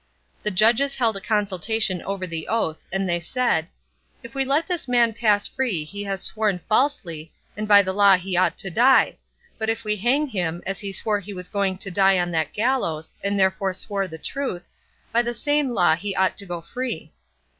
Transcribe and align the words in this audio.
The 0.41 0.49
judges 0.49 0.95
held 0.95 1.15
a 1.15 1.21
consultation 1.21 2.01
over 2.01 2.25
the 2.25 2.47
oath, 2.47 2.87
and 2.91 3.07
they 3.07 3.19
said, 3.19 3.67
'If 4.23 4.33
we 4.33 4.43
let 4.43 4.65
this 4.65 4.87
man 4.87 5.13
pass 5.13 5.45
free 5.47 5.83
he 5.83 6.03
has 6.05 6.23
sworn 6.23 6.57
falsely, 6.67 7.31
and 7.55 7.67
by 7.67 7.83
the 7.83 7.93
law 7.93 8.15
he 8.17 8.35
ought 8.35 8.57
to 8.57 8.71
die; 8.71 9.19
but 9.59 9.69
if 9.69 9.83
we 9.83 9.97
hang 9.97 10.25
him, 10.25 10.63
as 10.65 10.79
he 10.79 10.91
swore 10.91 11.19
he 11.19 11.35
was 11.35 11.49
going 11.49 11.77
to 11.77 11.91
die 11.91 12.17
on 12.17 12.31
that 12.31 12.51
gallows, 12.51 13.13
and 13.23 13.39
therefore 13.39 13.73
swore 13.73 14.07
the 14.07 14.17
truth, 14.17 14.69
by 15.11 15.21
the 15.21 15.35
same 15.35 15.69
law 15.69 15.93
he 15.95 16.15
ought 16.15 16.35
to 16.37 16.47
go 16.47 16.61
free. 16.61 17.11